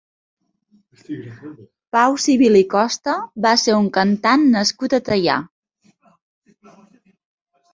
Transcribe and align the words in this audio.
Pau 1.97 2.15
Civil 2.23 2.57
i 2.61 2.63
Costa 2.71 3.13
va 3.47 3.51
ser 3.65 3.75
un 3.83 3.91
cantant 4.01 4.49
nascut 4.57 4.97
a 4.99 5.01
Teià. 5.11 5.37